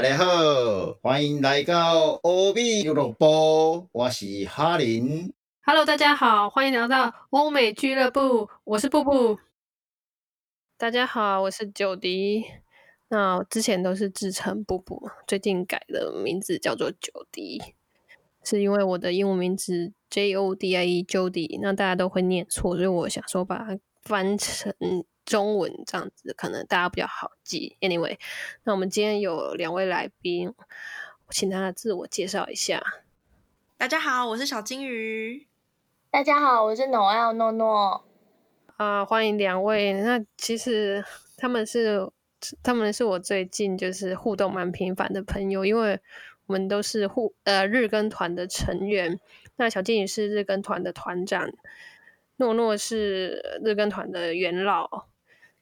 [0.00, 5.30] 大家好，欢迎来到欧美俱乐部，我是哈林。
[5.60, 9.38] Hello，大家好，欢迎来到欧美俱乐部，我是布布。
[10.78, 12.46] 大家好，我是九迪。
[13.10, 17.62] 那之前都是自称布布，最近改的名字叫做九迪，
[18.42, 24.74] 是因为我的英文名字 J O D I E Jody，那大家都会念错，所以我想说把它翻成
[25.30, 27.76] 中文这样子，可能大家比较好记。
[27.80, 28.18] Anyway，
[28.64, 30.52] 那我们今天有两位来宾，
[31.30, 32.82] 请大家自我介绍一下。
[33.78, 35.46] 大家好，我是小金鱼。
[36.10, 38.04] 大家好，我是 Noel 诺诺。
[38.76, 39.92] 啊、欢迎两位。
[39.92, 41.04] 那其实
[41.36, 42.10] 他们是
[42.60, 46.00] 他们是我最近就是互动蛮频繁的朋友，因为
[46.46, 49.20] 我们都是互呃日更团的成员。
[49.54, 51.48] 那小金鱼是日更团的团长，
[52.38, 55.06] 诺诺是日更团的元老。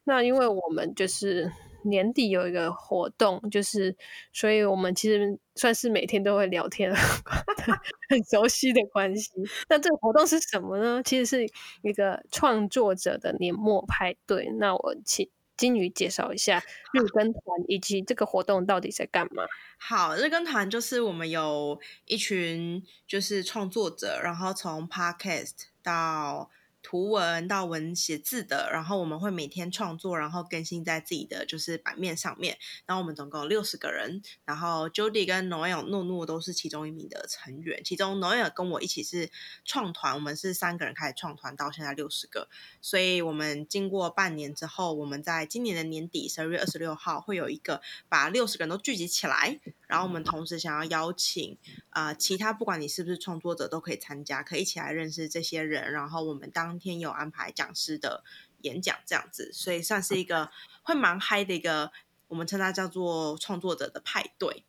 [0.09, 3.95] 那因为我们就是年底有一个活动，就是
[4.33, 6.91] 所以我们其实算是每天都会聊天，
[8.09, 9.31] 很熟悉的关系。
[9.69, 11.03] 那这个活动是什么呢？
[11.05, 11.47] 其实是
[11.83, 14.49] 一个创作者的年末派对。
[14.59, 16.59] 那我请金鱼介绍一下
[16.95, 19.45] 日更团以及这个活动到底在干嘛。
[19.77, 26.51] 好，日更团就是我们有一群就是创作者，然后从 podcast 到
[26.83, 32.57] 图文到文写字的，然后我们会每天创作，然后更新在自己的就是版面上面。
[32.87, 39.31] 然后我们总共六十个人，然后 Jody 跟 Noel 诺诺都是其中一名的成员，其中 Noel 跟我一起是
[39.65, 42.49] 创团，我们是三个人开始创团，到现在六十个。
[42.81, 51.59] 所以我们经过半年之后，我们在今年的年底十二月二十六号会有一个把六十个人都聚集起来，然后我们同时想要邀请
[51.91, 55.91] 啊、呃其他不管你是不是创作者都可以参加，可以一起来认识这些人。
[55.93, 58.23] 然后我们当天有安排讲师的
[58.61, 60.51] 演讲这样子，所以算是一个
[60.85, 61.91] 会蛮嗨的一个，
[62.29, 64.63] 我们称它叫做创作者的派对。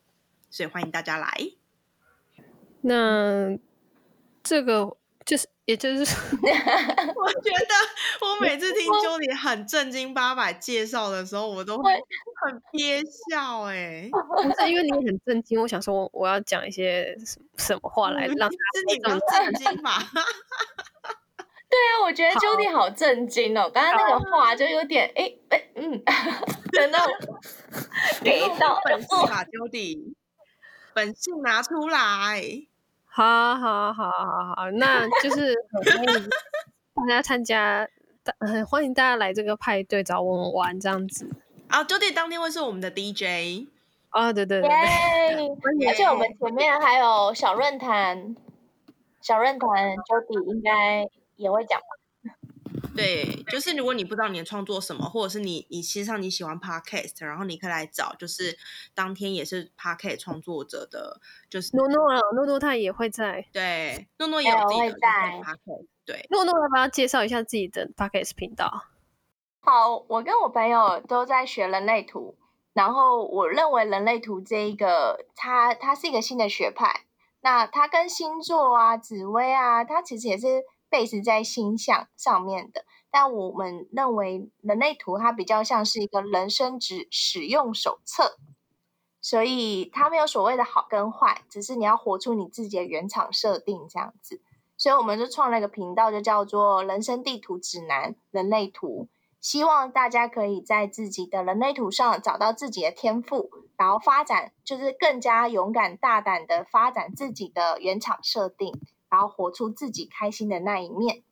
[0.49, 1.51] 所以欢迎大家来。
[2.81, 3.55] 那
[4.41, 4.97] 这个
[5.29, 17.15] 就是，也就是说 我觉得我每次听 Jody 很正经八百介绍的时候，我都会很憋笑哎、 不是因为你很震惊，我想说我我要讲一些
[17.57, 18.57] 什么话来让是
[18.87, 19.99] 你比较震惊吧？
[21.69, 26.03] 对啊，我觉得 Jody 好震惊哦，刚刚那个话就有点哎哎嗯
[26.71, 27.13] 的那种
[28.23, 30.15] 给到本性吧，Jody，
[30.95, 32.41] 本性拿出来。
[33.19, 36.29] 好好好好好，那就是很欢迎
[36.95, 37.85] 大家参加，
[38.23, 41.29] 大很欢迎大家来这个派对找我们玩这样子。
[41.67, 43.67] 啊，Jody 当天会是我们的 DJ，
[44.11, 44.69] 啊，对对对！
[44.69, 48.37] 而且我们前面还有小论坛，
[49.19, 51.05] 小论坛 Jody 应该
[51.35, 51.98] 也会讲吧。
[52.99, 58.57] 对，就是如果你不知道你的创作什么，或者是你你其实上你喜欢 podcast，然后你可以来找，就是
[58.93, 63.45] 当天也是 podcast 创作者的，就是诺诺啊，诺诺他也会在。
[63.53, 65.07] 对诺诺也有自己的对我会在
[65.43, 68.85] podcast，对，诺诺要不要介绍一下自己的 podcast 频道？
[69.61, 72.35] 好，我跟我朋友都在学人类图，
[72.73, 77.05] 然后我认为人类图这一个，它它是一个新的学派，
[77.41, 88.37] 那它跟星座啊、紫微啊，它其实也是 base 在星象上面的，但我们认为人类图它比较像是一个人生指使用手册，
[89.21, 94.41] 所以它没有所谓的好跟坏，只是你要活出你自己的原厂设定这样子。
[94.77, 99.09] 所以我们就创了一个频道，就叫做“人生地图指南人类图”。
[99.41, 108.73] 希望大家可以在自己的人类图上找到自己的天赋，然后发展，就是更加勇敢大胆的发展自己的原厂设定，
[109.09, 111.23] 然后活出自己开心的那一面。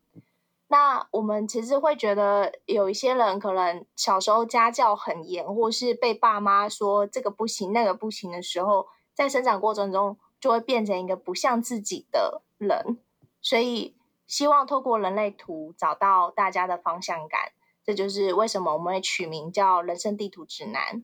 [0.69, 12.99] 那我们其实会觉得，有一些人可能小时候家教很严，或是被爸妈说这个不行那个不行的时候，在生长过程中就会变成一个不像自己的人。
[13.41, 13.95] 所以，
[14.25, 17.53] 希望透过人类图找到大家的方向感。
[17.85, 20.97] 这就是为什么我们会取名叫《人生地图指南》，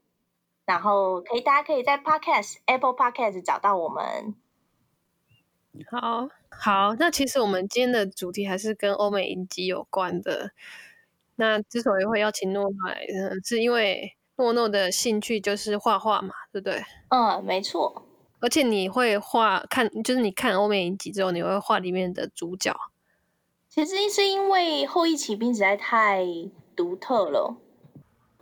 [0.65, 4.35] 然后可以大家可以在 Podcast Apple Podcast 找到我们。
[5.89, 10.51] 好好，那其实我们今天的主题还是跟欧美影集有关的。
[11.35, 16.83] 那之所以会邀请诺诺来，呃是因为诺诺的兴趣就是画画嘛，对不对？
[17.09, 18.05] 嗯，没错。
[18.39, 22.75] 而且你会画看，就是你看欧美影集之后，你会画里面的主角。
[23.69, 26.23] 其实是因为《后羿骑兵》实在太
[26.75, 27.57] 独特了，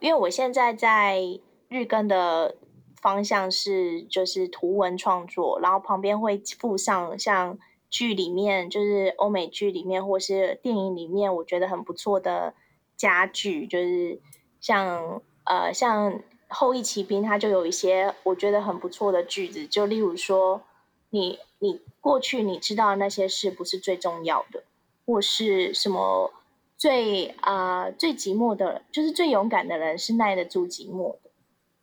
[0.01, 1.22] 因为我现在在
[1.69, 2.56] 日更的
[3.01, 7.57] 方向是就是图文创作，然后旁边会附上像
[7.89, 12.53] 剧里面就是欧美剧里面或是电影里面我觉得很不错的
[12.95, 14.19] 家具，就是
[14.59, 20.62] 像呃像后羿骑兵它就有一些我觉得很不错的句子，就例如说，
[21.09, 24.63] 你你过去你知道那些事不是最重要的，
[25.06, 26.31] 或是什么
[26.77, 31.31] 最啊、最寂寞的，就是最勇敢的人是耐得住寂寞的，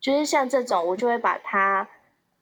[0.01, 1.89] 就是像这种我就会把它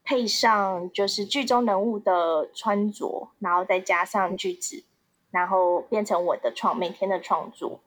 [0.05, 4.85] 配上就是剧中人物的穿着，然后再加上句子，
[5.31, 7.81] 然后变成我的创每天的创作。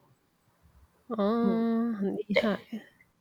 [1.16, 2.58] 嗯，很厉害。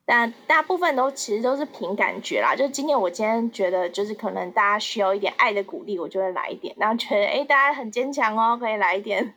[0.05, 2.55] 但大部分都其实都是凭感觉啦。
[2.55, 6.75] 就是今天我今天觉得，就是可能大家需要一点爱的鼓励，我就会来一点。
[6.79, 9.35] 然后觉得哎，诶大家很坚强哦，可以来一点，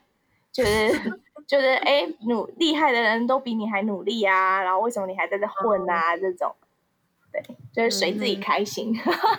[0.51, 4.63] 就是就是哎，努厉害的人都比你还努力啊。
[4.63, 6.17] 然后为什么你还在这混啊？
[6.17, 6.55] 这种，
[7.33, 7.43] 对，
[7.73, 8.95] 就是随自己开心。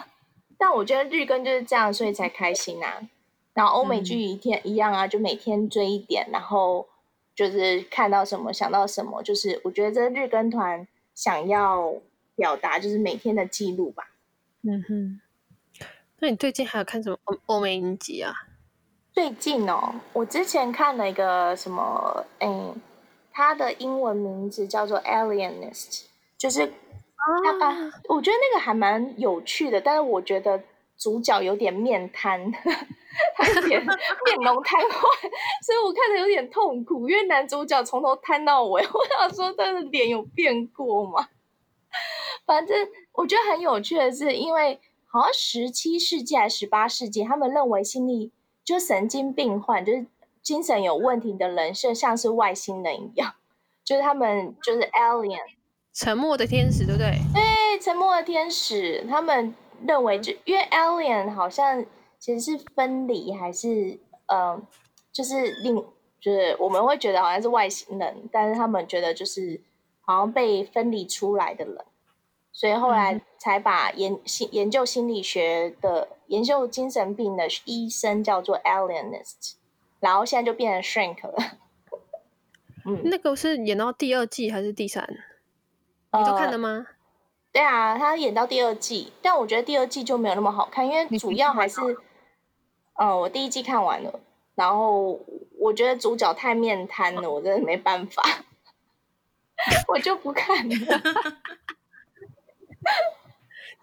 [0.57, 3.09] 但我觉得日更就是这样，所以才开心啊。
[3.53, 6.87] 然后欧美剧一天一样啊，就每天追一点，然后
[7.35, 11.93] 就是看到什么想到什么，就是我觉得这日更团想要
[12.35, 14.09] 表达就是每天的记录吧。
[14.63, 15.21] 嗯哼，
[16.19, 18.33] 那你最近还有看什么欧欧美影集啊？
[19.11, 22.75] 最近哦，我之前看了一个什么，嗯，
[23.31, 25.89] 它的英文名字叫做《Alienist》，
[26.37, 26.73] 就是
[27.23, 30.61] 啊啊，我觉得那个还蛮有趣的，但是我觉得
[30.97, 32.51] 主角有点面瘫，
[33.35, 33.81] 他有点
[34.25, 35.01] 面容瘫痪，
[35.63, 41.29] 所以我看的有点痛苦，因为男主角从头瘫到尾， 我想说他的脸有变过吗？
[42.45, 48.31] 反正我觉得很有趣的是，因为好像十七世纪还是十八世纪，他们认为心理
[48.65, 50.05] 就神经病患，就是
[50.41, 53.35] 精神有问题的人设，像是外星人一样，
[53.85, 55.39] 就是他们就是 alien。
[55.93, 57.17] 沉默的天使，对不对？
[57.33, 59.53] 对，沉默的天使，他们
[59.85, 61.85] 认为就因为 alien 好像
[62.17, 64.59] 其实是分离，还是呃，
[65.11, 65.75] 就是另
[66.19, 69.61] 就是我们会觉得好像是外星人，但是他们觉得就是
[70.01, 71.77] 好像被分离出来的人，
[72.51, 79.53] 所以后来才把研心研究心理学的研究精神病的医生叫做 alienist，
[79.99, 81.57] 然后现在就变成 shrink 了。
[82.87, 85.07] 嗯，那个是演到第二季还是第三？
[86.19, 86.86] 你都看了吗？
[87.51, 91.80] 对啊，他演到第二季，但我觉得第二季就没有那么好看，因为主要还是，
[92.95, 94.19] 呃，我第一季看完了，
[94.56, 95.19] 然后
[95.60, 98.24] 我觉得主角太面瘫了，我真的没办法，
[99.88, 100.75] 我就不看了。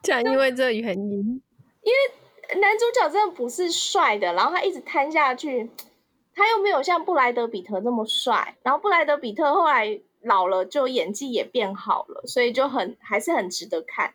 [0.03, 1.43] 竟然因为这原因，
[1.83, 5.71] 因为男主角真的不是帅的，然后他一直瘫下去，
[6.35, 14.15] 他又没有像布莱德比特那么帅，然后布莱德比特后来老了，就演技也变好了，所以就很还是很值得看。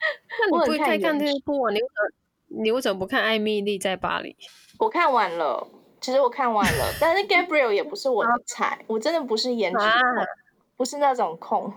[0.40, 1.70] 那你不会再看原这部啊？
[1.72, 4.30] 你为什么你为什么不看《艾米丽在巴黎》？
[4.78, 5.68] 我看完了，
[6.00, 10.26] 其实我看完了，但是 Gabriel 也不是我的菜，我真的不是颜值啊控，
[10.76, 11.72] 不是那种控。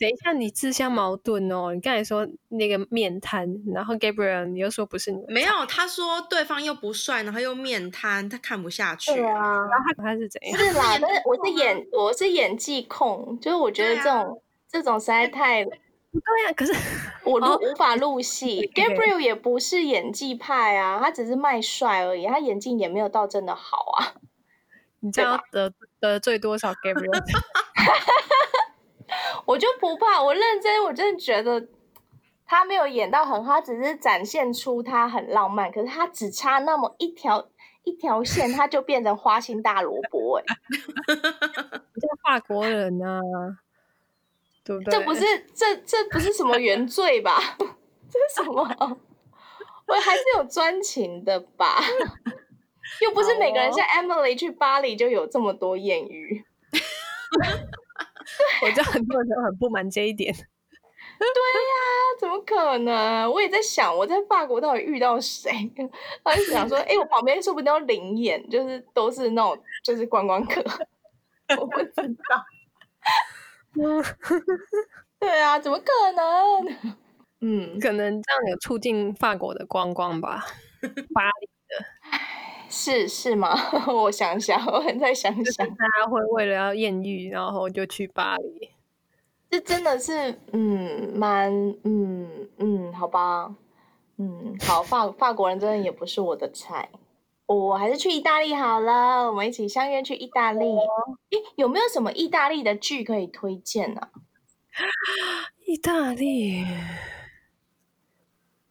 [0.00, 1.74] 等一下，你自相矛盾哦！
[1.74, 9.12] 你刚才说那个面瘫，然后 Gabriel 你又说不是你没有，他说对方又不帅，然后又面瘫，他看不下去。
[9.12, 10.58] 对啊，然后他他是怎样？
[10.58, 15.72] 是啦，但是我是演我是演技控，就是我觉得这种、这种实在太对
[16.48, 16.72] 啊、可是
[17.24, 18.68] 我 录、哦无法入戏。
[18.74, 24.14] Gabriel 也不是演技派啊，他只是卖帅而已，他演技也没有到真的好啊。
[25.00, 27.10] 你知道得得罪多少 Gabriel？
[29.44, 31.68] 我就不怕，我认真，我真的觉得
[32.46, 37.48] 他没有演到很好，他只是展现出他很浪漫，可是他只差那么一条
[37.84, 40.44] 一条线，他就变成花心大萝卜、欸，
[41.08, 43.20] 你这个法国人啊，
[44.64, 44.92] 对不对？
[44.92, 45.24] 这不是
[45.54, 47.38] 这这不是什么原罪吧？
[48.10, 48.62] 这是什么？
[49.86, 51.80] 我还是有专情的吧？
[53.00, 56.44] 又不是每个人像 Emily 去巴黎就有这么多艳遇。
[58.62, 60.32] 我知道很多人都很不满这一点。
[60.32, 61.74] 对呀
[62.18, 63.30] 怎么可能？
[63.30, 65.50] 我也在想，我在法国到底遇到谁？
[66.24, 70.62] 然后就想说，哎、我旁边说不定要灵眼，就是都是那种就是观光客，
[71.60, 72.44] 我不知道。
[75.18, 75.84] 对啊，怎么可
[76.16, 76.96] 能？
[77.42, 80.44] 嗯，可能这样有促进法国的观光吧。
[81.14, 81.48] 巴黎
[82.70, 83.54] 是是吗？
[83.92, 88.70] 我想想，我再想想，大家会为了要艳遇，然后就去巴黎。
[89.50, 93.52] 这真的是，嗯，蛮，嗯嗯，好吧，
[94.16, 96.88] 嗯，好，法法国人真的也不是我的菜，
[97.46, 100.64] 我还是去意大利好了，我们一起相约去意大利。
[101.30, 104.00] 诶，有没有什么意大利的剧可以推荐呢、
[105.66, 106.64] 意大利，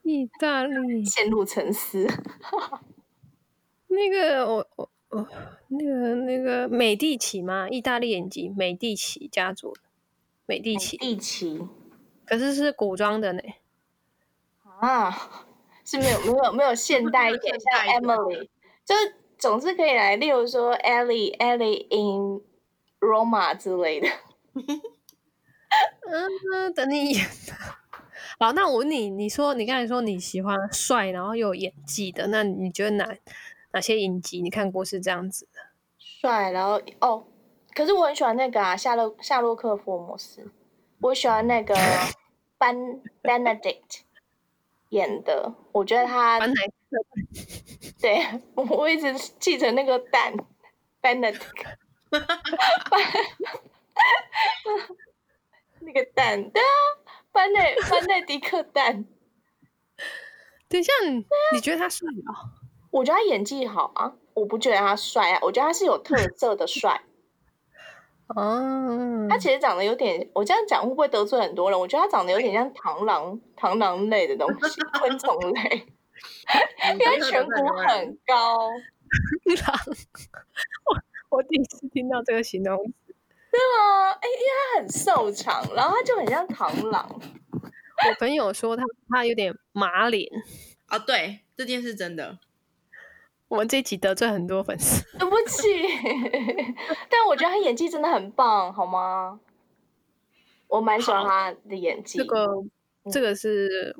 [0.04, 2.08] 意大利， 陷入沉思。
[3.90, 5.28] 那个我我我
[5.68, 9.76] 那个那个美第奇吗，意大利眼睛美第奇家族，
[10.46, 11.68] 美第奇，第奇，
[12.26, 13.42] 可是是古装的呢。
[14.80, 15.46] 啊，
[15.84, 18.48] 是没有没有没有现代一点，像 Emily，
[18.86, 22.42] 就是总是可以来，例如说 Ellie Ellie in
[23.00, 24.08] Roma 之类的。
[26.08, 27.54] 嗯，等你演的。
[28.40, 33.14] 好，那我问你，你说你刚才说你喜欢帅，然后又有演技的，那你觉得哪
[33.72, 35.60] 哪些影集你看过是这样子的？
[35.98, 37.26] 帅，然后哦，
[37.74, 40.52] 可是我很喜欢那个啊，夏洛夏洛克福尔摩斯，
[41.02, 41.76] 我喜欢那个
[42.58, 42.76] 班
[43.22, 44.02] Benedict
[44.90, 46.40] 演的，我觉得他
[48.02, 50.34] 对我一直记成那个蛋
[51.02, 51.78] Benedict，
[55.80, 56.68] 那个蛋，对啊，
[57.32, 59.06] 班内班内迪克蛋，
[60.68, 62.59] 等一下，你你觉得他帅哦？
[62.92, 67.04] 我觉得他演技好啊，我不觉得他帅啊，我觉得他是有特色的帅。
[68.36, 71.80] 哦，他其实长得有点，我这样讲会不会得罪很多人？
[71.80, 75.88] 我觉得他长得有点像螳螂，螳螂类的东西，昆虫类，
[76.94, 78.58] 因为颧骨很高，
[79.66, 79.80] 狼，
[80.86, 82.94] 我我第一次听到这个形容词。
[83.52, 84.12] 对吗？
[84.12, 87.10] 哎，因为他很瘦长，然后他就很像螳螂。
[87.52, 90.30] 我朋友说他他有点马脸，
[90.86, 92.38] 啊，对，这件事真的。
[93.50, 95.04] 我们这一集得罪很多粉丝。
[95.18, 95.68] 对不起，
[97.10, 99.40] 但我觉得他演技真的很棒，好吗？
[100.68, 102.20] 我蛮喜欢他的演技。
[102.20, 102.48] 这个
[103.12, 103.96] 这个是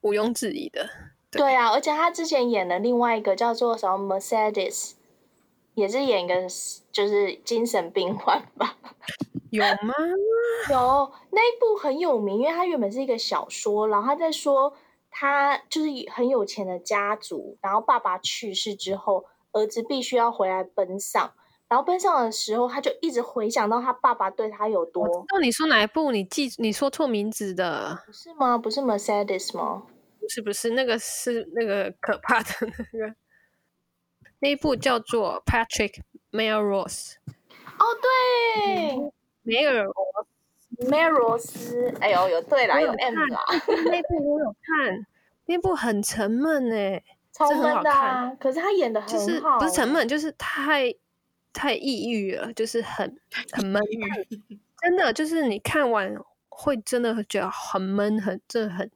[0.00, 0.88] 毋毋庸置疑的。
[1.30, 4.92] 对啊，而且他之前演的另外一个叫做什么 Mercedes，
[5.74, 6.34] 也是演一个
[6.90, 8.78] 就是精神病患吧。
[9.50, 9.92] 有吗？
[10.70, 14.72] 有那一部很有名，因为他原本是一个小说，然后他在说
[15.18, 21.32] 他就是很有钱的家族，然后爸爸去世之后，儿子必须要回来奔丧，
[21.68, 26.12] 然后奔丧的时候，他就一直回想到他爸爸对他有多，那你说哪一部？
[26.12, 27.98] 你记你说错名字的？
[28.04, 28.58] 不是吗？
[28.58, 29.86] 不是 Mercedes 吗？
[30.20, 33.14] 不是不是，那个是那个可怕的那个，
[34.40, 35.94] 那一部叫做 Patrick
[36.30, 37.14] Melrose。
[37.78, 39.94] 哦，对，梅尔罗
[40.88, 43.40] 梅尔罗斯，哎呦，有对啦，有有 M 看啦，
[43.90, 45.06] 那部我有看，
[45.46, 47.02] 那部很沉闷哎，
[47.32, 50.94] 超闷的啊，可是他演的就是很好，不是沉闷，就是太
[51.52, 53.18] 太抑郁了，就是很
[53.52, 53.82] 很闷，
[54.82, 56.14] 真的就是你看完
[56.48, 58.90] 会真的会觉得很闷，很这很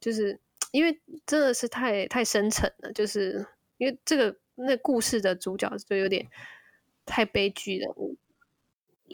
[0.00, 0.38] 就是
[0.72, 3.46] 因为真的是太太深沉了，就是
[3.78, 6.26] 因为这个那故事的主角就有点
[7.06, 8.16] 太悲剧人物，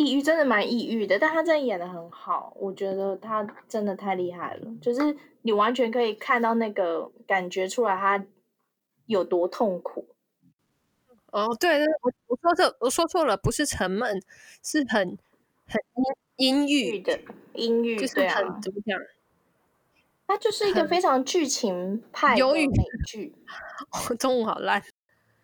[0.00, 8.24] 抑郁真的蛮抑郁的，但他真的演的很好，我觉得他真的太厉害了，就是你完全可以看到那个感觉出来他
[9.04, 10.06] 有多痛苦。
[11.32, 14.22] 哦，对对，我我说错，我说错了，不是沉闷，
[14.62, 15.18] 是很
[15.66, 15.82] 很
[16.38, 17.20] 阴阴郁，的
[17.52, 18.98] 阴郁，就是很怎么讲？
[20.26, 22.74] 它就是一个非常剧情派的忧郁美
[23.06, 23.34] 剧，
[24.18, 24.82] 中午好烂。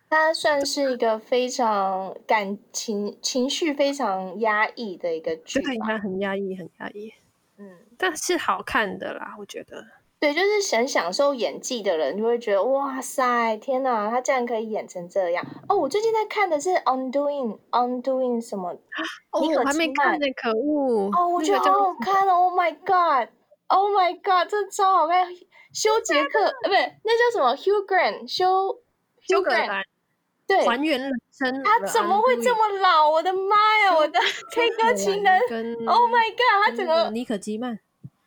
[0.09, 5.87] 它算是一个非常感情情绪非常压抑的一个剧对，吧。
[5.89, 7.13] 它很压抑，很压抑，
[7.59, 9.85] 嗯，但是好看的啦，我觉得。
[10.19, 15.77] 对，就是很享受演技的人就会觉得哇塞，天哪，他竟然可以演成这样哦！
[15.77, 18.71] 我最近在看的是《Undoing》，Undoing 什么？
[19.33, 21.11] 哦，尼可我还没看呢，可恶！
[21.15, 24.49] 哦，我觉得好好看哦！Oh my god！Oh my god！
[24.49, 25.27] 这超好看。
[25.75, 28.81] 修杰克，呃，不对，那叫什么？Hugh Grant，休
[29.21, 29.43] 修
[30.47, 33.11] 对，还原人生，他怎么会这么老？
[33.11, 33.97] 我的妈呀！
[33.97, 34.19] 我的
[34.53, 35.41] K 歌情人
[35.87, 36.65] ，Oh my god！
[36.65, 37.79] 他整个跟那尼可基曼，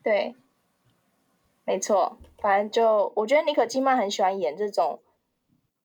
[0.03, 0.35] 对，
[1.63, 4.99] 没错，反正就我觉得妮可基曼很喜欢演这种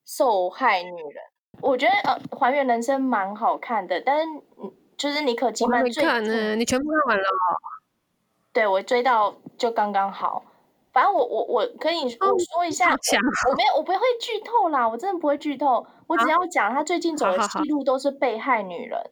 [0.05, 1.23] 受害女人。
[1.61, 4.25] 我觉得呃，《还原人生》蛮好看的，但是
[4.61, 7.23] 嗯，就是妮可基曼最看呢，你全部看完了？
[8.51, 10.43] 对我追到就刚刚好。
[10.91, 19.11] 反正我我我跟你说我说一下，我没有我不会剧透啦，我真的不会剧透，我只要讲他最近走的戏路都是被害女人。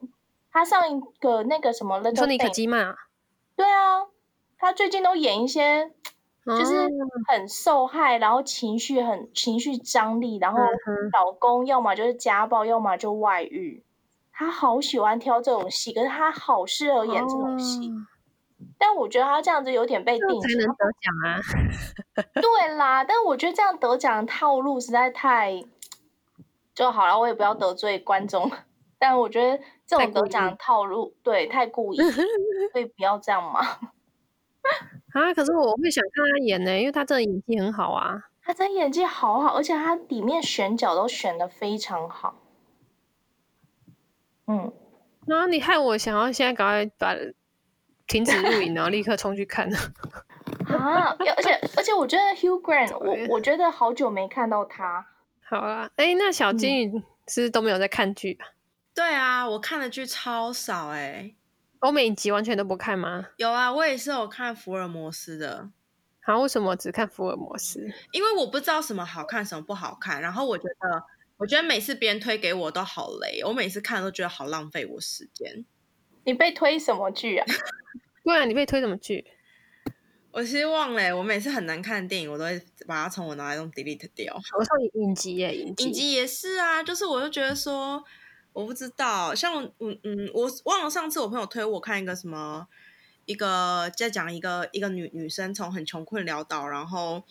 [0.52, 2.96] 他上一个那个什么《你说尼可》，基曼啊？
[3.56, 4.06] 对啊，
[4.58, 5.92] 他最近都演一些
[6.46, 6.90] 就是哦
[7.28, 10.60] 很受害，然后情绪很情绪张力，然后
[11.14, 13.84] 老公要么就是家暴，要么就外遇。
[14.32, 17.90] 他好喜欢挑这种戏，可是他好适合演这种戏。
[17.90, 18.08] 哦
[18.78, 20.42] 但我觉得他这样子有点被定型。
[20.42, 21.40] 才能得奖啊！
[22.42, 25.62] 对啦，但我觉得这样得奖的套路实在太
[26.74, 28.50] 就好了，我也不要得罪观众。
[28.98, 31.98] 但我觉得这种得奖的套路，对，太故意，
[32.72, 33.60] 所以不要这样嘛。
[35.14, 38.24] 啊，可是我会想看他演呢，因为他真的演技很好啊。
[38.42, 42.36] 他真的演技好好，而且他里面选角都选的非常好。
[44.48, 44.72] 嗯，
[45.28, 47.16] 然后你害我想要现在赶快把
[48.08, 49.70] 停止录影，然后立刻冲去看。
[50.68, 55.06] 啊，而且而且我觉得 Hugh Grant，我我觉得好久没看到他。
[55.54, 56.86] 好啦，哎，那小嗯金鱼
[57.28, 58.48] 是不是都没有在看剧啊？
[58.96, 61.36] 对啊，我看的剧超少哎、
[61.80, 63.28] 欧美影集完全都不看吗？
[63.38, 65.70] 有啊，我也是有看福尔摩斯的，
[66.24, 67.88] 好，为什么只看福尔摩斯？
[68.12, 70.20] 因为我不知道什么好看，什么不好看。
[70.20, 71.04] 然后我觉得，
[71.38, 75.66] 我觉得每次别人推给我都好累，我每次看都觉得好浪费我时间。
[76.24, 77.46] 你被推什么剧啊？
[78.26, 79.24] 对啊，你被推什么剧？
[80.34, 84.34] 我其实忘了欸、我每次很难看的电影，我都会把它从我脑海中 delete 掉。
[84.36, 85.84] 我说影集耶，影集。
[85.86, 88.04] 影集也是啊，就是我就觉得说，
[88.52, 92.68] 我不知道，像我嗯嗯，我忘了上次我朋友推我看一个什么，
[93.26, 97.22] 一个在讲一个一个女女生从很穷困潦倒，然后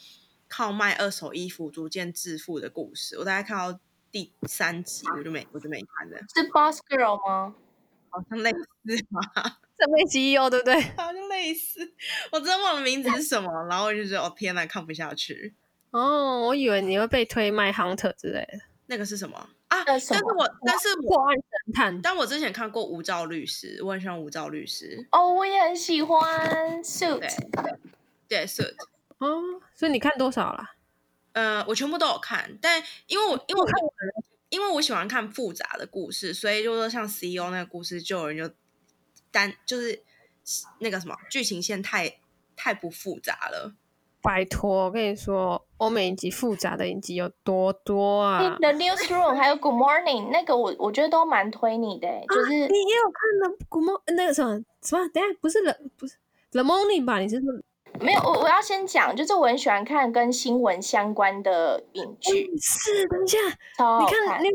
[0.47, 3.19] 靠卖二手衣服逐渐致富的故事。
[3.19, 3.81] 我大概看到
[4.13, 7.57] 第三集，我就没我就没看了，是 Boss Girl 吗？
[8.11, 10.81] 好像类似吧， 这辈集哦对不对？
[10.99, 11.93] 好像类似，
[12.31, 15.55] 我真的忘了名字是什么，然后我就觉得哦天呐，看不下去。
[15.91, 18.61] 哦，我以为你会被推卖 Hunter 之类的。
[18.87, 19.37] 那个是什么
[19.69, 19.83] 啊？
[19.85, 22.03] 但是我但是我破案神探。
[22.03, 26.21] 但我之前看过《无照律师》，我很喜欢《无照律师哦，我也很喜欢
[26.85, 27.21] Suit。》，
[28.29, 28.75] 对，Suit，
[29.19, 30.75] 哦，所以你看多少啦？
[31.33, 33.75] 呃，我全部都有看，但因为我因为我看
[34.51, 38.55] 因为我喜欢看复杂的故事，所以就说像 CEO 那个故事，就有人就
[39.31, 40.03] 单就是
[40.81, 42.19] 那个什么剧情线太
[42.57, 43.75] 太不复杂了。
[44.25, 55.09] 拜托，我跟你说，欧美影集复杂的影集有多多啊！The Newsroom 还有 Good Morning 那个我我觉得都蛮推你的欸，就是你也有看的 Good Morning 那个什么什么？
[55.13, 56.15] 等下不是 The 不是
[56.53, 57.19] The Morning 吧？
[57.19, 57.53] 你是说
[58.01, 63.09] 没有我我要先讲，就是我很喜欢看跟新闻相关的影剧，是？
[63.09, 64.49] 等一下，你看那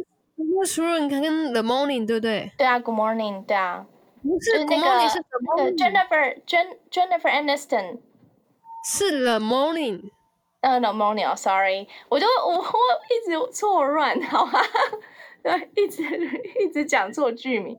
[0.45, 2.53] Newsroom 看跟 The Morning 对不对？
[2.57, 3.85] 对啊，Good Morning，对啊，
[4.23, 7.99] 不是那个是 The Morning，Jennifer Jen Jennifer Aniston。
[8.85, 10.11] 是 The Morning。
[10.61, 14.59] 呃、，The morning 哦，sorry，我就我我一直错乱，好吧？
[15.43, 16.03] 对，一直
[16.59, 17.77] 一直讲错剧名。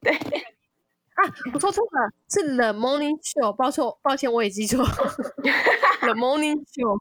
[0.00, 1.20] 对，啊，
[1.52, 4.84] 我说错了，是 The Morning Show，抱错，抱歉，我也记错。
[4.84, 7.00] The Morning Show，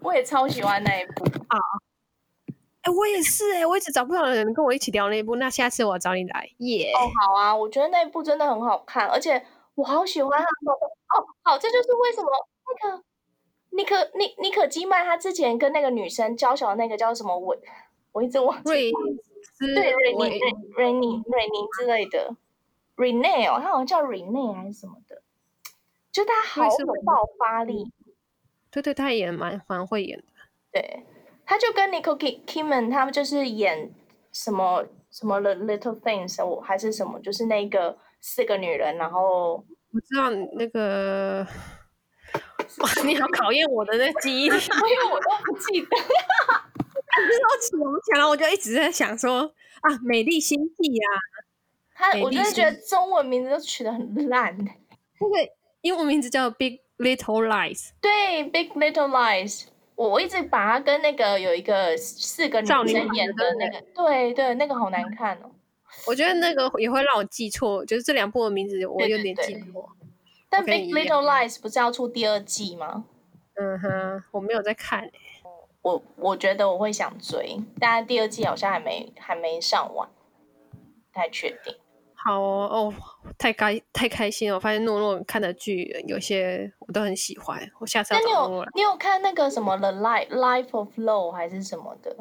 [0.00, 1.24] 我也超喜欢那一部。
[2.86, 9.44] 哎、我也是哎、我一直找不到人跟我一起聊那一部，那下次我找你来，耶、哦，好啊，我觉得那一部真的很好看，而且
[9.74, 10.72] 我好喜欢他的。
[10.72, 12.28] 哦，好，这就是为什么
[12.80, 13.02] 那个
[13.70, 17.56] 尼可尼尼可基曼他之前跟那个女生娇小的那个叫什么我
[18.12, 18.92] 我一直忘记
[19.58, 22.36] 对瑞尼维瑞瑞尼瑞尼之类的
[22.96, 25.22] ，Rene 哦，他好像叫 Rene 还是什么的，
[26.12, 27.90] 就他好有爆发力。
[28.70, 30.24] 对对，他也蛮蛮会演的。
[30.72, 31.06] 对，
[31.46, 33.90] 他就跟 Nicole Ki- Kidman 他们就是演
[34.32, 40.28] 什么什么 The Little Things，我还是什么，就是那个四个女人，然后我知道
[40.58, 41.46] 那个，
[42.78, 44.56] 哇，你好考验我的那个记忆力。
[44.56, 45.88] 因为我都不记得。
[47.16, 49.40] 我起我想了，我就一直在想说
[49.80, 51.08] 啊，美丽心计啊，
[51.94, 54.54] 他我真的觉得中文名字都取得很烂。
[54.58, 65.50] 那个英文名字叫 Big Little Lies，对，Big Little Lies，我我一直把它跟那个有一个四个女生演的那个，对对，那个好难看哦。
[66.06, 69.90] 我觉得那个也会让我记错，就是这两部的名字我有点记错。
[70.48, 73.06] 但 Big Little Lies 不是要出第二季吗？
[73.54, 75.12] 嗯哼，我没有在看、欸，
[75.80, 80.08] 我我觉得我会想追，但第二季好像还没还没上完，
[80.70, 81.74] 不太确定。
[82.26, 82.94] 好哦，哦
[83.38, 84.56] 太开太开心了！
[84.56, 92.16] 我发现诺诺看的剧有些我都很喜欢，我下次那你要找诺诺你有看那个什么 The Life Life of Low 还是什么的？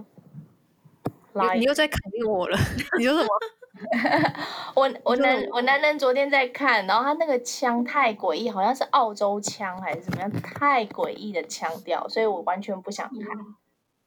[1.33, 2.57] 你 Life 你又在肯定我了，
[2.97, 3.29] 你说什么？
[4.73, 13.45] 我我男我男人昨天在看，然后他那个腔太诡异，好像是澳洲腔还是怎么样，太诡异的腔调，所以我完全不想看。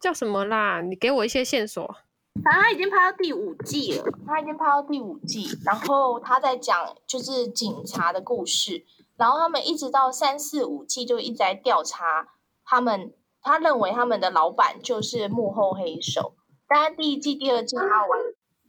[0.01, 0.81] 叫什么啦？
[0.81, 1.97] 你给我一些线索。
[2.45, 8.85] 反正他已经拍到第五季了，他已经拍到第五季，然后他在讲就是警察的故事，
[9.17, 12.29] 然后他们一直到三四五季就一直在调查
[12.65, 16.35] 他们，他认为他们的老板就是幕后黑手，
[16.69, 18.21] 但他第一季、第二季他玩，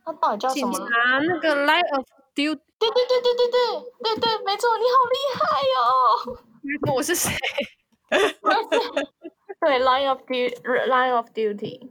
[0.04, 1.20] 他到底叫什么警察？
[1.20, 2.06] 那个 Light of
[2.36, 5.42] Duty，对对对对对对对对，没错，你好厉害
[5.78, 6.94] 哦！
[6.96, 7.32] 我是谁？
[9.60, 11.89] 对，Line of Duty，Line of Duty，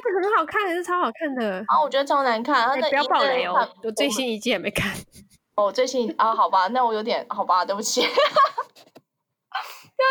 [0.00, 1.50] 对，对，这很好看，是超好看的。
[1.50, 3.68] 然后我觉得超难看，他的哎不要爆雷哦很！
[3.84, 4.92] 我最新一季也没看。
[5.56, 8.14] 哦，最新啊，好吧，那我有点好吧，对不起，因 为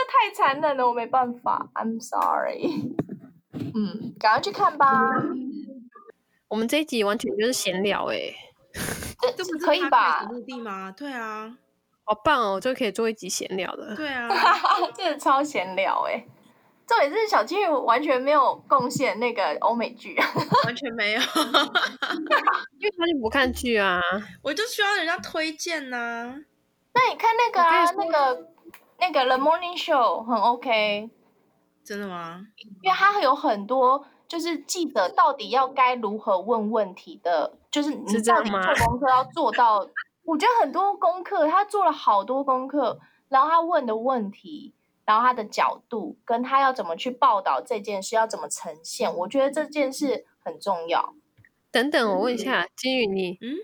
[0.07, 2.93] 太残忍了，我没办法，I'm sorry。
[3.73, 4.87] 嗯，赶快去看吧，
[6.47, 8.17] 我们这一集完全就是闲聊哎、
[9.19, 10.27] 这这不是可以吧的？
[10.27, 10.93] 目的吗？
[10.95, 11.57] 对啊，
[12.03, 13.95] 好棒哦，就可以做一集闲聊的。
[13.95, 14.29] 对啊，
[14.95, 16.23] 真的超闲聊哎、
[16.91, 20.13] 重点是小金鱼完全没有贡献那个欧美剧，
[20.65, 21.21] 完全没有，
[22.79, 24.01] 因为他就不看剧啊。
[24.41, 26.35] 我就需要人家推荐呐、
[26.93, 28.47] 那你看那个啊，那个
[28.99, 31.09] 那个 The Morning Show 很 OK，
[31.85, 32.45] 真的吗？
[32.81, 39.87] 因为它有很多就是记者到底要该如何问问题的，就是你到底做功课要做到。
[40.25, 42.99] 我觉得很多功课，他做了好多功课，
[43.29, 44.73] 然后他问的问题，
[45.11, 51.13] 然后他的角度，跟他要怎么去报道这件事，要怎么呈现，我觉得这件事很重要。
[51.69, 53.57] 等等，我问一下金宇，你嗯，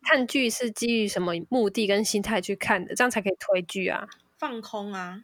[0.00, 2.94] 看剧是基于什么目的跟心态去看的？
[2.94, 4.08] 这样才可以推剧啊。
[4.38, 5.20] 放空啊，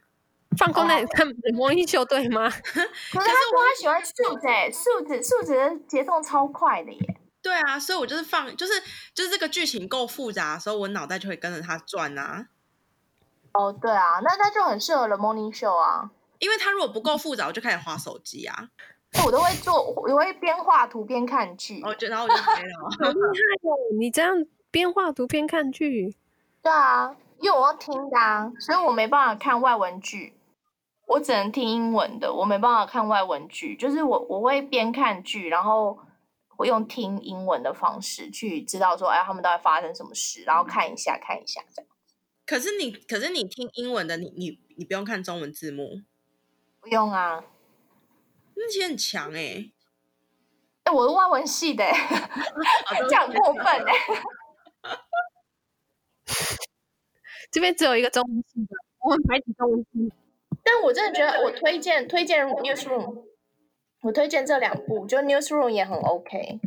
[0.59, 2.51] 放空那哦看魔音秀对吗？
[2.53, 7.17] 可是他说他喜欢数字，哎，数字数字的节奏超快的耶。
[7.41, 8.75] 对啊，所以我就是放，就是
[9.15, 12.49] 就是这个剧情够复杂的时候，我脑袋就会跟着他转啊。
[13.53, 16.11] 哦，对啊，那那就很适合 The Morning Show 啊。
[16.39, 18.71] 因为他如果不够复杂，我就开始划手机啊，
[19.27, 21.83] 我都会做，我会边画图边看剧。
[21.85, 22.91] 我就然后我就飞了。
[22.99, 23.77] 好厉害哦！
[23.99, 26.17] 你这样边画图边看剧，
[26.63, 30.33] 对啊，因为我要听的啊，所以我没办法看外文剧，
[31.07, 33.77] 我只能听英文的，我没办法看外文剧。
[33.77, 35.99] 就是我我会边看剧，然后
[36.57, 41.90] 我用听英文的方式去知道说，哎，他们到底发生什么事，然后看一下看一下这样。
[42.51, 46.03] 可是你，可是你听英文的，你你你不用看中文字幕，
[46.81, 47.45] 不用啊，
[48.57, 49.71] 那些很强哎、
[50.83, 51.85] 哎，我是外文系的，
[53.09, 53.93] 这样很过分哎。
[57.53, 60.13] 这边只有一个中文系的，我们排挤中文系。
[60.65, 63.27] 但我真的觉得，我推荐推荐 Newsroom，
[64.03, 66.59] 我推荐这两部，就 Newsroom 也很 OK。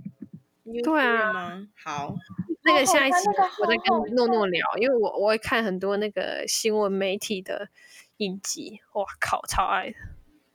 [0.81, 1.67] 对啊？
[1.75, 2.15] 好，
[2.65, 7.67] 那个下一期我再好好跟诺诺聊，因为我我会看很多那个新闻媒体的
[8.17, 9.95] 影集，哇靠，超爱的。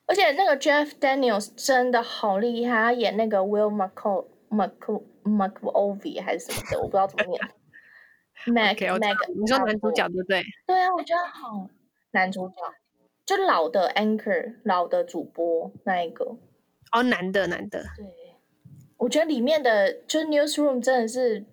[0.06, 7.40] 而且那个 Jeff Daniels 真的好厉害，他演那个 Will McCall McCall McOvie 还是什么的，我不知道怎么念。
[8.46, 10.42] Mac Mac，你说男主角对不对？
[10.66, 11.68] 对啊，我觉得好
[12.12, 12.54] 男主角，
[13.26, 16.36] 就老的 anchor 老的主播那一个。
[16.92, 18.06] 哦，男的男的，对，
[18.96, 21.44] 我觉得里面的就是 Newsroom 真的是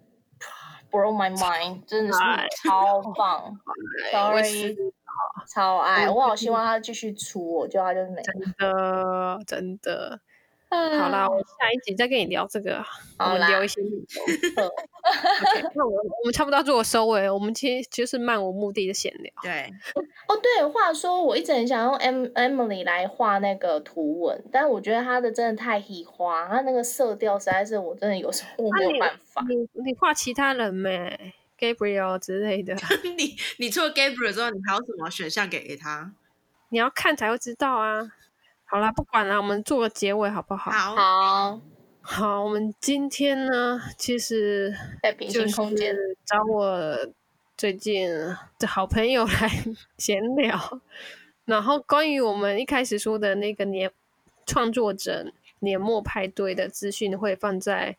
[0.96, 2.20] blow my mind，真的是
[2.64, 3.60] 超棒
[4.12, 4.76] ，sorry，
[5.54, 8.22] 超爱，我好希望他继续出，我觉得他就是美。
[8.22, 10.20] 真的真的。
[11.00, 12.78] 好啦，我下一集再跟你聊这个，
[13.20, 14.66] 我好啦们聊一些旅游。
[14.66, 19.34] OK，那我我们差不多要做收尾，我们其实就是漫无目的的闲聊。
[19.42, 19.72] 对，
[20.28, 29.44] 哦，对，话说我一直很想用 Em Emily 来画那个图文，但我觉得她的真的太喜花，她那个色调实在是我真的有时候我没有办法。
[29.48, 32.76] 你你画其他人没？Gabriel 之类的，
[33.18, 36.12] 你你除了 Gabriel 之后，你还有什么选项给给他？
[36.70, 38.12] 你要看才会知道啊。
[38.65, 40.71] 好啦，不管了，我们做个结尾好不好？
[40.71, 41.62] 好，好，
[42.01, 46.97] 好，我们今天呢，其实在平就行空间，找我
[47.56, 48.10] 最近
[48.60, 49.49] 的好朋友来
[49.97, 50.82] 闲聊，
[51.45, 53.91] 然后关于我们一开始说的那个年
[54.45, 57.95] 创作者年末派对的资讯会放在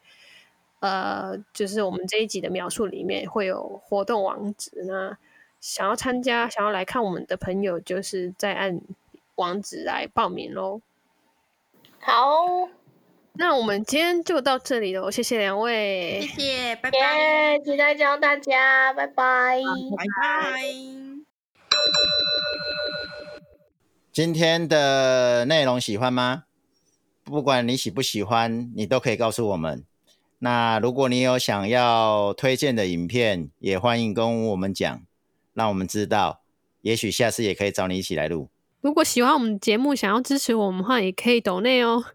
[0.81, 5.17] 呃，就是我们这一集的描述里面会有活动网址呢。
[5.59, 8.79] 想要参加、想要来看我们的朋友，就是在按
[9.37, 10.83] 网址来报名喽。
[12.01, 12.69] 好，
[13.35, 19.61] 那我们今天就到这里了，谢谢两位，谢谢，拜拜，耶，期待见到大家，拜拜。
[19.97, 20.63] 拜拜。
[24.13, 26.45] 今天的内容喜欢吗？
[27.23, 29.85] 不管你喜不喜欢，你都可以告诉我们。
[30.39, 35.03] 那如果你有想要推荐的影片，也欢迎跟我们讲，
[35.53, 36.41] 让我们知道。
[36.83, 38.49] 也许下次也可以找你一起来录。
[38.83, 42.05] 如果喜欢我们节目，想要支持我们的话，也可以抖内哦。